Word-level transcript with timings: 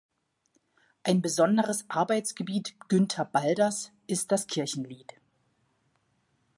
Ein 1.03 1.21
besonderes 1.21 1.85
Arbeitsgebiet 1.87 2.73
Günter 2.89 3.23
Balders´ 3.23 3.91
ist 4.07 4.31
das 4.31 4.47
Kirchenlied. 4.47 5.13